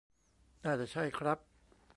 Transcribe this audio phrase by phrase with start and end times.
[0.65, 1.37] น่าจะใช่ครับ